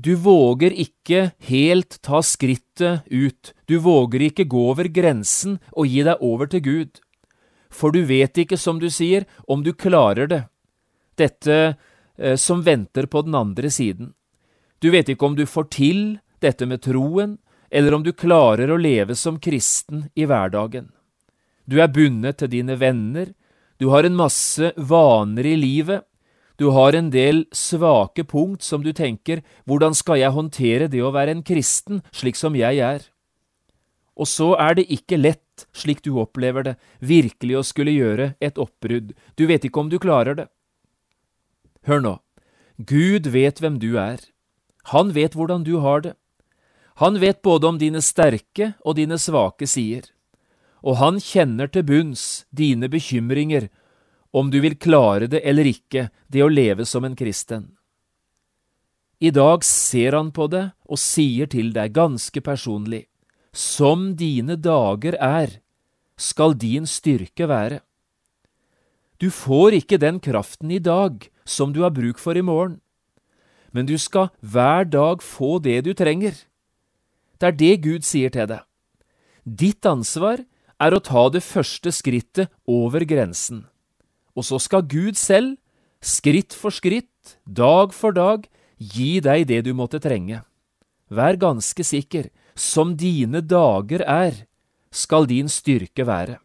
du 0.00 0.14
våger 0.16 0.72
ikke 0.72 1.30
helt 1.44 1.98
ta 2.02 2.22
skrittet 2.24 3.04
ut, 3.06 3.52
du 3.66 3.76
våger 3.78 4.22
ikke 4.30 4.46
gå 4.48 4.62
over 4.72 4.88
grensen 4.88 5.58
og 5.76 5.90
gi 5.90 6.04
deg 6.06 6.22
over 6.24 6.48
til 6.48 6.62
Gud. 6.64 7.00
For 7.68 7.92
du 7.92 8.00
vet 8.08 8.38
ikke, 8.40 8.56
som 8.56 8.80
du 8.80 8.88
sier, 8.90 9.26
om 9.44 9.60
du 9.62 9.74
klarer 9.76 10.30
det, 10.30 10.40
dette 11.20 11.58
eh, 12.16 12.36
som 12.40 12.64
venter 12.64 13.10
på 13.12 13.22
den 13.26 13.36
andre 13.36 13.68
siden. 13.70 14.14
Du 14.80 14.88
vet 14.90 15.12
ikke 15.12 15.28
om 15.28 15.36
du 15.36 15.44
får 15.44 15.68
til 15.76 16.00
dette 16.40 16.64
med 16.64 16.80
troen, 16.86 17.36
eller 17.68 17.94
om 17.94 18.02
du 18.02 18.14
klarer 18.16 18.72
å 18.72 18.80
leve 18.80 19.14
som 19.14 19.36
kristen 19.38 20.08
i 20.16 20.24
hverdagen. 20.24 20.88
Du 21.68 21.76
er 21.78 21.92
bundet 21.92 22.40
til 22.40 22.50
dine 22.56 22.78
venner, 22.80 23.34
du 23.80 23.88
har 23.88 24.04
en 24.04 24.16
masse 24.16 24.72
vaner 24.76 25.46
i 25.48 25.56
livet, 25.56 26.04
du 26.60 26.68
har 26.76 26.92
en 26.92 27.08
del 27.08 27.46
svake 27.56 28.26
punkt 28.28 28.60
som 28.62 28.82
du 28.84 28.92
tenker 28.92 29.40
hvordan 29.64 29.96
skal 29.96 30.20
jeg 30.20 30.36
håndtere 30.36 30.90
det 30.92 31.00
å 31.00 31.14
være 31.14 31.32
en 31.32 31.46
kristen 31.46 32.02
slik 32.12 32.36
som 32.36 32.58
jeg 32.58 32.82
er? 32.84 33.06
Og 34.20 34.28
så 34.28 34.50
er 34.60 34.76
det 34.76 34.90
ikke 34.92 35.16
lett 35.16 35.64
slik 35.72 36.02
du 36.04 36.12
opplever 36.20 36.66
det, 36.66 36.74
virkelig 37.00 37.56
å 37.56 37.64
skulle 37.64 37.96
gjøre 37.96 38.34
et 38.44 38.60
oppbrudd. 38.60 39.14
Du 39.40 39.46
vet 39.48 39.64
ikke 39.64 39.80
om 39.80 39.88
du 39.88 39.96
klarer 40.02 40.36
det. 40.36 40.46
Hør 41.88 42.04
nå, 42.04 42.14
Gud 42.76 43.32
vet 43.32 43.64
hvem 43.64 43.80
du 43.80 43.94
er. 43.96 44.20
Han 44.92 45.14
vet 45.16 45.36
hvordan 45.36 45.64
du 45.64 45.78
har 45.80 46.04
det. 46.04 46.14
Han 47.00 47.16
vet 47.20 47.40
både 47.40 47.72
om 47.72 47.80
dine 47.80 48.04
sterke 48.04 48.74
og 48.84 49.00
dine 49.00 49.16
svake 49.16 49.64
sider. 49.64 50.10
Og 50.82 50.96
han 51.00 51.20
kjenner 51.20 51.68
til 51.68 51.84
bunns 51.84 52.44
dine 52.50 52.88
bekymringer, 52.88 53.68
om 54.32 54.50
du 54.50 54.60
vil 54.62 54.78
klare 54.78 55.26
det 55.26 55.42
eller 55.44 55.66
ikke, 55.66 56.08
det 56.30 56.42
å 56.44 56.50
leve 56.50 56.86
som 56.86 57.04
en 57.04 57.16
kristen. 57.18 57.72
I 59.20 59.32
dag 59.34 59.64
ser 59.66 60.14
han 60.16 60.30
på 60.32 60.46
det 60.48 60.70
og 60.88 61.00
sier 61.00 61.50
til 61.50 61.74
deg 61.74 61.92
ganske 61.92 62.40
personlig, 62.40 63.04
som 63.52 64.14
dine 64.16 64.56
dager 64.56 65.18
er, 65.20 65.58
skal 66.16 66.54
din 66.56 66.86
styrke 66.88 67.48
være. 67.50 67.80
Du 69.20 69.28
får 69.28 69.76
ikke 69.76 70.00
den 70.00 70.20
kraften 70.24 70.70
i 70.72 70.80
dag 70.80 71.26
som 71.44 71.74
du 71.74 71.82
har 71.84 71.92
bruk 71.92 72.20
for 72.22 72.38
i 72.38 72.44
morgen, 72.44 72.78
men 73.76 73.86
du 73.86 73.98
skal 74.00 74.30
hver 74.40 74.88
dag 74.88 75.20
få 75.22 75.58
det 75.60 75.82
du 75.84 75.92
trenger. 75.94 76.32
Det 77.36 77.50
er 77.50 77.56
det 77.56 77.74
Gud 77.84 78.06
sier 78.08 78.32
til 78.32 78.48
deg. 78.48 78.64
Ditt 79.44 79.84
ansvar 79.86 80.44
er 80.80 80.96
å 80.96 81.02
ta 81.04 81.28
det 81.32 81.42
første 81.44 81.92
skrittet 81.92 82.50
over 82.68 83.04
grensen, 83.04 83.66
og 84.34 84.46
så 84.48 84.60
skal 84.62 84.86
Gud 84.88 85.18
selv, 85.20 85.58
skritt 86.00 86.56
for 86.56 86.72
skritt, 86.72 87.36
dag 87.44 87.92
for 87.92 88.16
dag, 88.16 88.46
gi 88.80 89.20
deg 89.20 89.46
det 89.50 89.64
du 89.68 89.74
måtte 89.76 90.00
trenge. 90.00 90.40
Vær 91.12 91.36
ganske 91.36 91.84
sikker, 91.84 92.30
som 92.56 92.94
dine 92.96 93.42
dager 93.44 94.04
er, 94.06 94.46
skal 94.90 95.28
din 95.28 95.50
styrke 95.52 96.06
være. 96.06 96.38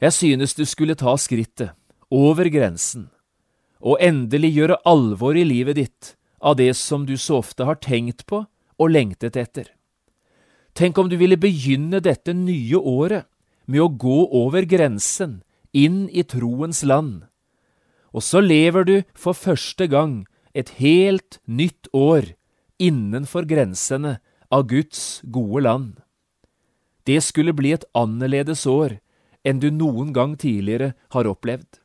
Jeg 0.00 0.12
synes 0.12 0.54
du 0.56 0.64
skulle 0.68 0.96
ta 0.96 1.14
skrittet, 1.20 1.72
over 2.12 2.46
grensen, 2.52 3.08
og 3.82 3.98
endelig 4.00 4.52
gjøre 4.54 4.80
alvor 4.86 5.36
i 5.36 5.44
livet 5.44 5.76
ditt 5.80 6.12
av 6.40 6.56
det 6.60 6.70
som 6.78 7.06
du 7.08 7.16
så 7.18 7.40
ofte 7.42 7.66
har 7.66 7.80
tenkt 7.82 8.22
på 8.30 8.44
og 8.76 8.92
lengtet 8.92 9.36
etter. 9.40 9.75
Tenk 10.76 10.98
om 11.00 11.08
du 11.08 11.16
ville 11.16 11.38
begynne 11.40 12.02
dette 12.04 12.34
nye 12.36 12.76
året 12.76 13.24
med 13.64 13.80
å 13.80 13.88
gå 13.88 14.18
over 14.36 14.66
grensen, 14.68 15.40
inn 15.72 16.06
i 16.12 16.22
troens 16.24 16.82
land, 16.84 17.24
og 18.12 18.24
så 18.24 18.40
lever 18.44 18.84
du 18.88 18.96
for 19.16 19.36
første 19.36 19.88
gang 19.92 20.24
et 20.56 20.76
helt 20.80 21.40
nytt 21.44 21.88
år 21.96 22.34
innenfor 22.80 23.48
grensene 23.48 24.18
av 24.52 24.68
Guds 24.70 25.20
gode 25.24 25.64
land. 25.64 25.90
Det 27.08 27.18
skulle 27.24 27.54
bli 27.56 27.72
et 27.76 27.84
annerledes 27.96 28.64
år 28.68 28.98
enn 29.46 29.60
du 29.62 29.68
noen 29.70 30.12
gang 30.16 30.34
tidligere 30.36 30.94
har 31.14 31.28
opplevd. 31.30 31.80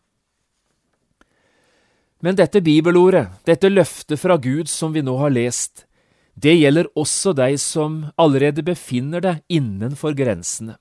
Men 2.22 2.38
dette 2.38 2.62
bibelordet, 2.62 3.28
dette 3.46 3.70
løftet 3.70 4.20
fra 4.22 4.38
Gud 4.38 4.70
som 4.70 4.94
vi 4.94 5.04
nå 5.06 5.16
har 5.18 5.34
lest, 5.34 5.86
det 6.36 6.56
gjelder 6.56 6.88
også 6.96 7.34
deg 7.36 7.58
som 7.60 8.06
allerede 8.16 8.64
befinner 8.64 9.22
deg 9.24 9.42
innenfor 9.52 10.16
grensene, 10.18 10.78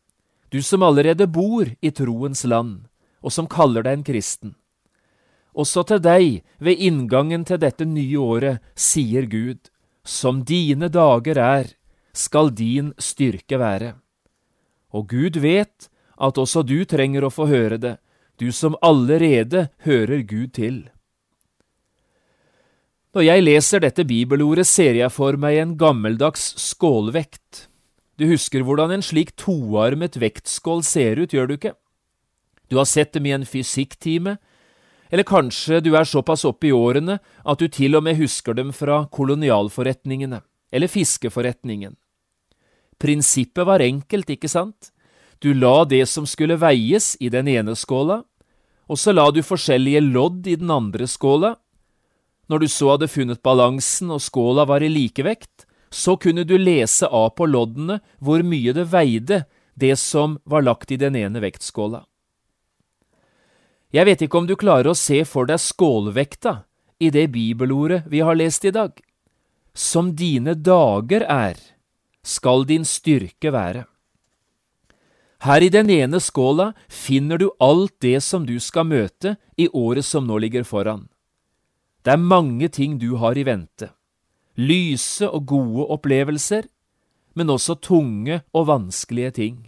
du 0.51 0.63
som 0.63 0.83
allerede 0.83 1.27
bor 1.27 1.69
i 1.81 1.91
troens 1.91 2.45
land, 2.45 2.87
og 3.21 3.35
som 3.35 3.49
kaller 3.51 3.85
deg 3.87 3.99
en 3.99 4.07
kristen. 4.07 4.55
Også 5.55 5.83
til 5.87 6.01
deg, 6.03 6.43
ved 6.63 6.79
inngangen 6.79 7.45
til 7.45 7.59
dette 7.59 7.85
nye 7.85 8.19
året, 8.19 8.63
sier 8.79 9.27
Gud, 9.27 9.71
som 10.07 10.45
dine 10.47 10.89
dager 10.89 11.39
er, 11.39 11.73
skal 12.15 12.51
din 12.55 12.93
styrke 12.99 13.59
være. 13.59 13.95
Og 14.95 15.11
Gud 15.11 15.39
vet 15.43 15.91
at 16.21 16.39
også 16.39 16.63
du 16.67 16.85
trenger 16.85 17.27
å 17.27 17.35
få 17.35 17.49
høre 17.51 17.79
det, 17.79 17.97
du 18.39 18.51
som 18.53 18.79
allerede 18.83 19.69
hører 19.85 20.23
Gud 20.23 20.55
til. 20.57 20.89
Når 23.11 23.25
jeg 23.27 23.43
leser 23.43 23.83
dette 23.83 24.05
bibelordet, 24.07 24.69
ser 24.71 24.95
jeg 24.95 25.11
for 25.11 25.35
meg 25.41 25.57
en 25.59 25.75
gammeldags 25.79 26.53
skålvekt. 26.63 27.67
Du 28.15 28.29
husker 28.31 28.63
hvordan 28.63 28.93
en 28.95 29.03
slik 29.03 29.33
toarmet 29.41 30.19
vektskål 30.21 30.85
ser 30.87 31.19
ut, 31.19 31.35
gjør 31.35 31.51
du 31.51 31.57
ikke? 31.57 31.75
Du 32.71 32.79
har 32.79 32.87
sett 32.87 33.11
dem 33.17 33.27
i 33.27 33.35
en 33.35 33.47
fysikktime, 33.49 34.37
eller 35.11 35.27
kanskje 35.27 35.81
du 35.83 35.91
er 35.99 36.07
såpass 36.07 36.45
oppe 36.47 36.69
i 36.69 36.75
årene 36.77 37.17
at 37.19 37.59
du 37.59 37.67
til 37.67 37.99
og 37.99 38.05
med 38.07 38.21
husker 38.21 38.55
dem 38.55 38.71
fra 38.71 39.03
kolonialforretningene 39.11 40.45
eller 40.71 40.87
fiskeforretningen. 40.87 41.97
Prinsippet 43.01 43.67
var 43.67 43.83
enkelt, 43.83 44.31
ikke 44.31 44.51
sant? 44.53 44.93
Du 45.43 45.51
la 45.57 45.83
det 45.89 46.05
som 46.07 46.29
skulle 46.31 46.61
veies 46.61 47.17
i 47.19 47.33
den 47.33 47.49
ene 47.51 47.75
skåla, 47.75 48.21
og 48.87 48.99
så 49.01 49.11
la 49.17 49.27
du 49.35 49.41
forskjellige 49.43 50.05
lodd 50.13 50.47
i 50.47 50.55
den 50.61 50.71
andre 50.71 51.09
skåla. 51.11 51.57
Når 52.51 52.59
du 52.59 52.69
så 52.69 52.95
hadde 52.97 53.07
funnet 53.11 53.43
balansen 53.47 54.11
og 54.11 54.23
skåla 54.25 54.65
var 54.67 54.83
i 54.83 54.91
likevekt, 54.91 55.69
så 55.91 56.17
kunne 56.19 56.43
du 56.45 56.57
lese 56.59 57.07
av 57.07 57.33
på 57.39 57.47
loddene 57.47 58.01
hvor 58.19 58.43
mye 58.43 58.75
det 58.75 58.89
veide, 58.91 59.45
det 59.75 59.97
som 59.99 60.39
var 60.45 60.67
lagt 60.67 60.91
i 60.91 60.99
den 60.99 61.17
ene 61.17 61.43
vektskåla. 61.43 62.03
Jeg 63.95 64.07
vet 64.07 64.23
ikke 64.23 64.39
om 64.39 64.47
du 64.47 64.57
klarer 64.59 64.91
å 64.91 64.99
se 64.99 65.23
for 65.27 65.47
deg 65.51 65.63
skålvekta 65.63 66.61
i 67.03 67.11
det 67.15 67.29
bibelordet 67.35 68.05
vi 68.11 68.21
har 68.23 68.39
lest 68.39 68.67
i 68.67 68.75
dag. 68.75 68.93
Som 69.75 70.13
dine 70.19 70.55
dager 70.55 71.25
er, 71.27 71.57
skal 72.23 72.67
din 72.67 72.85
styrke 72.87 73.55
være. 73.55 73.87
Her 75.47 75.65
i 75.65 75.71
den 75.73 75.91
ene 75.91 76.21
skåla 76.21 76.73
finner 76.91 77.39
du 77.41 77.49
alt 77.63 77.95
det 78.03 78.19
som 78.27 78.45
du 78.47 78.59
skal 78.61 78.91
møte 78.91 79.39
i 79.57 79.71
året 79.73 80.05
som 80.05 80.27
nå 80.27 80.39
ligger 80.43 80.67
foran. 80.69 81.07
Det 82.05 82.15
er 82.15 82.21
mange 82.21 82.69
ting 82.73 82.99
du 83.01 83.17
har 83.21 83.37
i 83.37 83.45
vente. 83.45 83.91
Lyse 84.57 85.29
og 85.29 85.47
gode 85.51 85.87
opplevelser, 85.93 86.69
men 87.37 87.53
også 87.53 87.77
tunge 87.85 88.41
og 88.57 88.67
vanskelige 88.71 89.35
ting. 89.37 89.59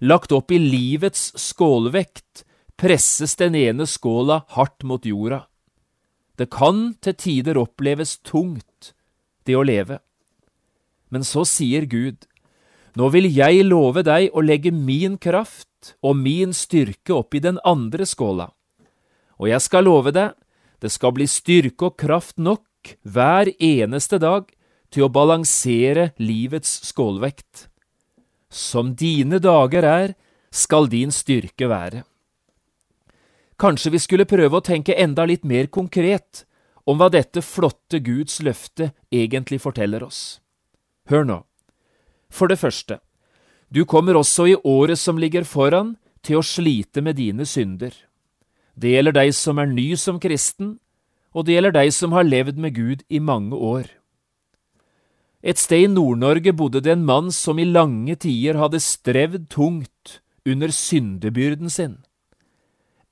Lagt 0.00 0.32
opp 0.32 0.52
i 0.52 0.60
livets 0.60 1.32
skålvekt 1.40 2.44
presses 2.76 3.36
den 3.40 3.56
ene 3.56 3.86
skåla 3.88 4.42
hardt 4.54 4.84
mot 4.84 5.06
jorda. 5.06 5.46
Det 6.36 6.50
kan 6.52 6.94
til 7.00 7.16
tider 7.16 7.56
oppleves 7.56 8.18
tungt, 8.20 8.92
det 9.48 9.56
å 9.56 9.64
leve. 9.64 9.98
Men 11.08 11.24
så 11.24 11.46
sier 11.48 11.86
Gud, 11.88 12.26
nå 12.96 13.08
vil 13.12 13.28
jeg 13.30 13.64
love 13.64 14.04
deg 14.04 14.30
å 14.36 14.44
legge 14.44 14.72
min 14.72 15.16
kraft 15.18 15.96
og 16.04 16.18
min 16.20 16.52
styrke 16.56 17.14
opp 17.16 17.34
i 17.34 17.42
den 17.42 17.58
andre 17.64 18.06
skåla. 18.06 18.50
Og 19.40 19.48
jeg 19.48 19.64
skal 19.64 19.88
love 19.88 20.12
deg, 20.12 20.36
det 20.82 20.92
skal 20.92 21.14
bli 21.16 21.26
styrke 21.30 21.90
og 21.90 21.96
kraft 22.00 22.38
nok 22.38 22.96
hver 23.02 23.50
eneste 23.58 24.20
dag 24.22 24.50
til 24.92 25.06
å 25.06 25.12
balansere 25.12 26.10
livets 26.22 26.78
skålvekt. 26.90 27.66
Som 28.50 28.94
dine 28.94 29.40
dager 29.42 29.84
er, 29.84 30.14
skal 30.50 30.88
din 30.88 31.12
styrke 31.12 31.68
være. 31.68 32.04
Kanskje 33.60 33.92
vi 33.94 34.00
skulle 34.00 34.28
prøve 34.28 34.58
å 34.58 34.64
tenke 34.64 34.94
enda 34.94 35.24
litt 35.24 35.44
mer 35.44 35.68
konkret 35.72 36.44
om 36.86 37.00
hva 37.00 37.08
dette 37.10 37.42
flotte 37.42 37.98
Guds 38.04 38.38
løfte 38.44 38.92
egentlig 39.10 39.58
forteller 39.64 40.04
oss. 40.06 40.38
Hør 41.10 41.24
nå. 41.26 41.38
For 42.30 42.50
det 42.50 42.60
første, 42.60 43.00
du 43.68 43.84
kommer 43.88 44.18
også 44.18 44.46
i 44.46 44.56
året 44.62 45.00
som 45.00 45.18
ligger 45.18 45.46
foran, 45.48 45.96
til 46.26 46.40
å 46.40 46.46
slite 46.46 47.02
med 47.06 47.20
dine 47.20 47.44
synder. 47.46 47.92
Det 48.76 48.92
gjelder 48.92 49.14
deg 49.16 49.32
som 49.32 49.58
er 49.58 49.70
ny 49.72 49.94
som 49.96 50.18
kristen, 50.20 50.76
og 51.32 51.46
det 51.46 51.56
gjelder 51.56 51.76
deg 51.78 51.92
som 51.96 52.12
har 52.16 52.28
levd 52.28 52.58
med 52.60 52.76
Gud 52.76 53.04
i 53.08 53.20
mange 53.20 53.56
år. 53.56 53.88
Et 55.46 55.58
sted 55.60 55.86
i 55.86 55.92
Nord-Norge 55.92 56.52
bodde 56.56 56.82
det 56.84 56.92
en 56.92 57.06
mann 57.06 57.30
som 57.32 57.60
i 57.60 57.64
lange 57.64 58.16
tider 58.20 58.58
hadde 58.60 58.82
strevd 58.82 59.48
tungt 59.52 60.18
under 60.46 60.72
syndebyrden 60.74 61.72
sin. 61.72 61.98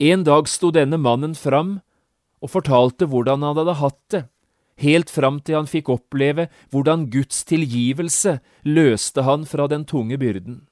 En 0.03 0.25
dag 0.27 0.49
sto 0.51 0.73
denne 0.75 0.99
mannen 0.99 1.37
fram 1.39 1.79
og 2.43 2.53
fortalte 2.53 3.09
hvordan 3.09 3.45
han 3.47 3.57
hadde 3.61 3.77
hatt 3.81 4.01
det, 4.13 4.23
helt 4.83 5.13
fram 5.13 5.39
til 5.41 5.61
han 5.61 5.71
fikk 5.71 5.93
oppleve 5.95 6.49
hvordan 6.75 7.07
Guds 7.13 7.45
tilgivelse 7.47 8.41
løste 8.67 9.23
han 9.23 9.47
fra 9.47 9.69
den 9.71 9.87
tunge 9.87 10.19
byrden. 10.19 10.65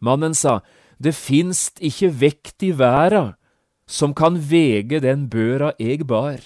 Mannen 0.00 0.34
sa, 0.34 0.60
Det 1.02 1.14
finst 1.14 1.82
ikke 1.82 2.12
vekt 2.14 2.62
i 2.62 2.70
verda 2.78 3.34
som 3.92 4.14
kan 4.16 4.38
vege 4.48 5.02
den 5.04 5.26
børa 5.28 5.72
eg 5.76 6.06
bar. 6.08 6.40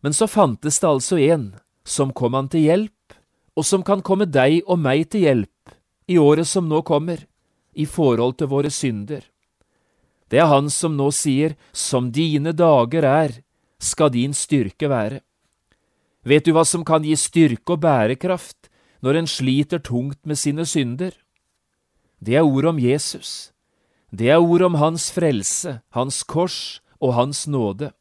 Men 0.00 0.14
så 0.14 0.28
fantes 0.30 0.78
det 0.78 0.88
altså 0.88 1.18
en 1.18 1.50
som 1.84 2.14
kom 2.14 2.36
han 2.38 2.48
til 2.52 2.68
hjelp, 2.68 3.16
og 3.58 3.66
som 3.66 3.82
kan 3.82 4.04
komme 4.06 4.28
deg 4.30 4.60
og 4.70 4.78
meg 4.78 5.08
til 5.10 5.26
hjelp 5.26 5.74
i 6.10 6.18
året 6.22 6.46
som 6.46 6.70
nå 6.70 6.84
kommer, 6.86 7.26
i 7.74 7.86
forhold 7.86 8.36
til 8.38 8.50
våre 8.50 8.70
synder. 8.70 9.22
Det 10.30 10.38
er 10.38 10.48
han 10.50 10.70
som 10.70 10.96
nå 10.98 11.10
sier, 11.14 11.56
som 11.72 12.10
dine 12.14 12.54
dager 12.54 13.06
er, 13.06 13.36
skal 13.78 14.10
din 14.14 14.34
styrke 14.36 14.90
være. 14.90 15.20
Vet 16.26 16.46
du 16.46 16.52
hva 16.54 16.64
som 16.68 16.84
kan 16.86 17.02
gi 17.06 17.16
styrke 17.18 17.74
og 17.74 17.82
bærekraft? 17.82 18.70
når 19.00 19.16
en 19.16 19.28
sliter 19.28 19.80
tungt 19.80 20.26
med 20.26 20.36
sine 20.36 20.66
synder. 20.66 21.12
Det 22.20 22.36
er 22.36 22.44
ord 22.44 22.64
om 22.64 22.78
Jesus. 22.78 23.49
Det 24.10 24.28
er 24.28 24.42
ord 24.42 24.62
om 24.66 24.74
Hans 24.74 25.10
frelse, 25.14 25.80
Hans 25.94 26.22
kors 26.26 26.80
og 26.98 27.14
Hans 27.14 27.46
nåde. 27.46 27.92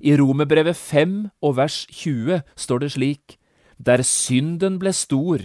I 0.00 0.16
Romerbrevet 0.16 0.76
5 0.76 1.28
og 1.44 1.56
vers 1.56 1.84
20 1.92 2.40
står 2.56 2.78
det 2.78 2.90
slik, 2.96 3.38
Der 3.76 4.02
synden 4.02 4.78
ble 4.78 4.92
stor, 4.92 5.40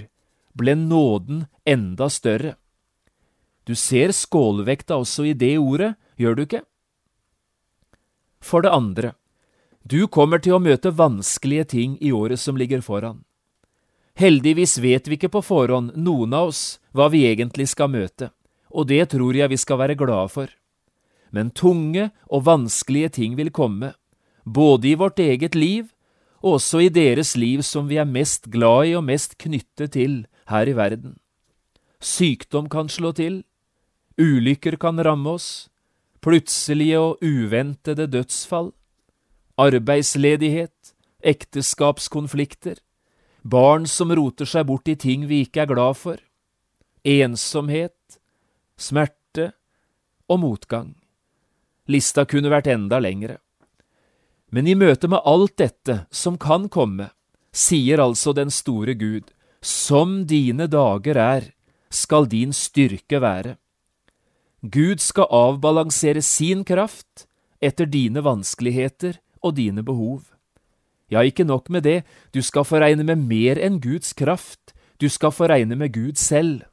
ble 0.55 0.75
nåden 0.75 1.47
enda 1.65 2.09
større. 2.09 2.55
Du 3.65 3.75
ser 3.75 4.11
skålvekta 4.11 4.95
også 4.95 5.27
i 5.29 5.33
det 5.33 5.57
ordet, 5.59 5.95
gjør 6.17 6.35
du 6.35 6.41
ikke? 6.47 6.63
For 8.39 8.61
det 8.61 8.71
andre, 8.71 9.13
du 9.83 10.07
kommer 10.07 10.39
til 10.39 10.55
å 10.55 10.63
møte 10.63 10.95
vanskelige 10.95 11.65
ting 11.75 11.97
i 12.01 12.11
året 12.11 12.39
som 12.39 12.57
ligger 12.57 12.81
foran. 12.81 13.25
Heldigvis 14.15 14.77
vet 14.79 15.07
vi 15.07 15.19
ikke 15.19 15.31
på 15.31 15.43
forhånd, 15.43 15.93
noen 15.95 16.33
av 16.33 16.51
oss, 16.51 16.79
hva 16.91 17.07
vi 17.11 17.25
egentlig 17.27 17.69
skal 17.71 17.91
møte, 17.91 18.31
og 18.69 18.87
det 18.89 19.09
tror 19.13 19.35
jeg 19.35 19.49
vi 19.49 19.57
skal 19.57 19.79
være 19.81 19.97
glade 19.97 20.29
for. 20.29 20.49
Men 21.31 21.51
tunge 21.51 22.09
og 22.27 22.45
vanskelige 22.45 23.09
ting 23.09 23.37
vil 23.37 23.51
komme, 23.51 23.93
både 24.45 24.89
i 24.89 24.97
vårt 24.97 25.19
eget 25.19 25.55
liv 25.55 25.89
og 26.41 26.57
også 26.57 26.85
i 26.85 26.89
deres 26.93 27.35
liv 27.37 27.63
som 27.63 27.89
vi 27.89 27.99
er 27.99 28.07
mest 28.07 28.49
glad 28.51 28.89
i 28.89 28.95
og 28.97 29.03
mest 29.03 29.37
knyttet 29.37 29.93
til 29.93 30.25
her 30.49 30.69
i 30.69 30.75
verden. 30.75 31.17
Sykdom 31.99 32.69
kan 32.69 32.89
slå 32.89 33.11
til, 33.11 33.43
ulykker 34.19 34.77
kan 34.79 34.99
ramme 35.03 35.35
oss, 35.35 35.69
plutselige 36.23 36.99
og 36.99 37.23
uventede 37.23 38.07
dødsfall, 38.07 38.71
arbeidsledighet, 39.59 40.93
ekteskapskonflikter, 41.19 42.79
barn 43.43 43.85
som 43.87 44.11
roter 44.15 44.47
seg 44.47 44.67
bort 44.67 44.87
i 44.87 44.95
ting 44.95 45.27
vi 45.27 45.43
ikke 45.43 45.65
er 45.65 45.71
glad 45.73 45.99
for, 45.99 46.19
ensomhet, 47.03 47.95
smerte 48.79 49.51
og 50.29 50.41
motgang. 50.43 50.95
Lista 51.89 52.25
kunne 52.29 52.51
vært 52.53 52.69
enda 52.71 52.99
lengre. 53.01 53.39
Men 54.49 54.67
i 54.67 54.75
møte 54.77 55.09
med 55.09 55.21
alt 55.29 55.57
dette 55.61 56.03
som 56.09 56.37
kan 56.41 56.69
komme, 56.73 57.11
sier 57.53 58.01
altså 58.01 58.33
den 58.33 58.49
store 58.53 58.95
Gud, 58.97 59.29
som 59.61 60.23
dine 60.29 60.69
dager 60.69 61.17
er, 61.17 61.49
skal 61.89 62.29
din 62.29 62.53
styrke 62.53 63.19
være. 63.21 63.57
Gud 64.61 65.01
skal 65.01 65.29
avbalansere 65.31 66.21
sin 66.21 66.65
kraft 66.67 67.25
etter 67.61 67.89
dine 67.89 68.23
vanskeligheter 68.23 69.19
og 69.41 69.55
dine 69.55 69.83
behov. 69.83 70.23
Ja, 71.09 71.23
ikke 71.25 71.43
nok 71.47 71.69
med 71.69 71.83
det, 71.83 72.03
du 72.33 72.41
skal 72.45 72.67
få 72.67 72.81
regne 72.83 73.03
med 73.03 73.23
mer 73.25 73.57
enn 73.57 73.79
Guds 73.81 74.13
kraft, 74.13 74.75
du 75.01 75.09
skal 75.09 75.33
få 75.33 75.49
regne 75.49 75.77
med 75.79 75.93
Gud 75.95 76.19
selv. 76.21 76.67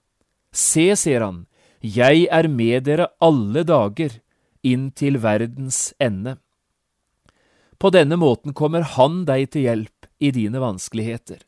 Se, 0.53 0.91
sier 0.99 1.25
han, 1.25 1.45
jeg 1.87 2.27
er 2.33 2.49
med 2.51 2.87
dere 2.89 3.11
alle 3.23 3.63
dager, 3.67 4.19
inn 4.67 4.91
til 4.91 5.21
verdens 5.23 5.93
ende. 6.03 6.37
På 7.79 7.93
denne 7.95 8.17
måten 8.19 8.55
kommer 8.57 8.83
Han 8.97 9.25
deg 9.29 9.51
til 9.53 9.67
hjelp 9.69 10.09
i 10.19 10.33
dine 10.33 10.59
vanskeligheter. 10.63 11.43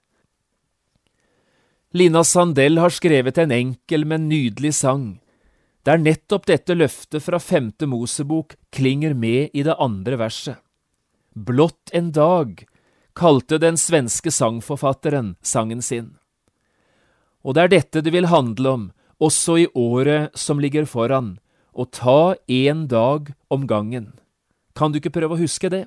Lina 1.97 2.21
Sandell 2.25 2.79
har 2.79 2.93
skrevet 2.93 3.39
en 3.41 3.53
enkel, 3.55 4.05
men 4.05 4.29
nydelig 4.29 4.75
sang, 4.77 5.21
der 5.89 5.97
nettopp 5.97 6.45
dette 6.47 6.77
løftet 6.77 7.25
fra 7.25 7.41
femte 7.41 7.89
Mosebok 7.89 8.59
klinger 8.77 9.15
med 9.17 9.49
i 9.57 9.65
det 9.65 9.77
andre 9.81 10.19
verset. 10.21 10.59
Blott 11.33 11.89
en 11.97 12.13
dag 12.13 12.67
kalte 13.17 13.59
den 13.59 13.79
svenske 13.81 14.31
sangforfatteren 14.31 15.37
sangen 15.43 15.81
sin. 15.83 16.13
Og 17.43 17.57
det 17.57 17.65
er 17.65 17.73
dette 17.73 18.03
det 18.05 18.13
vil 18.13 18.29
handle 18.29 18.69
om, 18.69 18.85
også 19.23 19.59
i 19.65 19.67
året 19.75 20.35
som 20.39 20.61
ligger 20.63 20.87
foran, 20.87 21.37
og 21.75 21.91
ta 21.95 22.35
én 22.49 22.87
dag 22.91 23.33
om 23.51 23.67
gangen. 23.67 24.13
Kan 24.75 24.93
du 24.93 24.99
ikke 25.01 25.15
prøve 25.15 25.35
å 25.37 25.43
huske 25.43 25.71
det? 25.71 25.87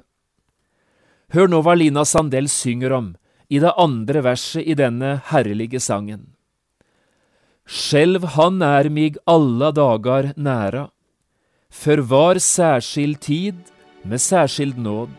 Hør 1.31 1.47
nå 1.47 1.61
hva 1.63 1.77
Lina 1.79 2.03
Sandell 2.07 2.49
synger 2.51 2.91
om 2.95 3.13
i 3.51 3.59
det 3.63 3.71
andre 3.79 4.23
verset 4.23 4.67
i 4.67 4.75
denne 4.75 5.17
herlige 5.31 5.79
sangen. 5.83 6.31
Skjelv 7.67 8.25
han 8.35 8.59
er 8.65 8.89
mig 8.91 9.19
alla 9.29 9.71
dagar 9.71 10.33
næra, 10.35 10.89
for 11.71 12.03
var 12.03 12.39
særskild 12.43 13.21
tid 13.23 13.59
med 14.03 14.19
særskild 14.19 14.79
nåd. 14.79 15.13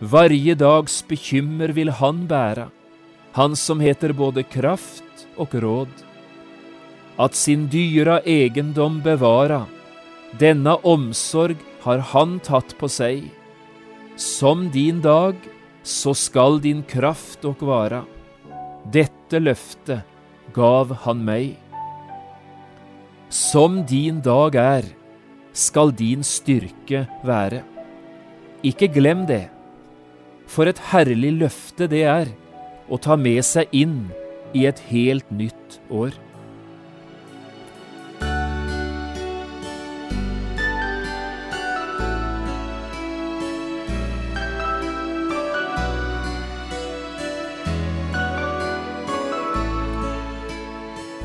Varje 0.00 0.56
dags 0.58 1.00
bekymmer 1.08 1.72
vil 1.72 1.92
han 1.96 2.26
bæra, 2.28 2.68
han 3.32 3.56
som 3.56 3.80
heter 3.80 4.12
både 4.12 4.44
kraft 4.44 5.28
og 5.40 5.54
råd. 5.54 6.11
At 7.20 7.36
sin 7.36 7.68
dyra 7.68 8.20
egendom 8.24 9.02
bevara, 9.04 9.66
denna 10.38 10.78
omsorg 10.82 11.60
har 11.84 12.00
han 12.12 12.38
tatt 12.40 12.76
på 12.78 12.88
seg 12.88 13.26
som 14.16 14.70
din 14.70 15.00
dag, 15.00 15.36
så 15.82 16.14
skal 16.14 16.60
din 16.60 16.82
kraft 16.82 17.44
og 17.48 17.62
vara. 17.64 18.04
Dette 18.92 19.40
løftet 19.40 20.04
gav 20.54 20.92
han 21.04 21.22
meg. 21.24 21.56
Som 23.32 23.82
din 23.88 24.20
dag 24.22 24.54
er, 24.54 24.88
skal 25.52 25.92
din 25.96 26.22
styrke 26.24 27.06
være. 27.24 27.62
Ikke 28.62 28.88
glem 28.92 29.24
det. 29.26 29.48
For 30.46 30.68
et 30.68 30.80
herlig 30.92 31.32
løfte 31.40 31.88
det 31.88 32.04
er 32.04 32.34
å 32.92 32.98
ta 33.00 33.16
med 33.16 33.40
seg 33.46 33.72
inn 33.72 34.12
i 34.52 34.66
et 34.68 34.78
helt 34.92 35.28
nytt 35.32 35.80
år. 35.88 36.12